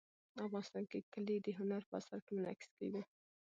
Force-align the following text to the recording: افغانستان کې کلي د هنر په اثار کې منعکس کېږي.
افغانستان 0.45 0.83
کې 0.91 0.99
کلي 1.13 1.35
د 1.41 1.47
هنر 1.59 1.81
په 1.89 1.93
اثار 1.99 2.19
کې 2.25 2.31
منعکس 2.37 2.69
کېږي. 2.77 3.01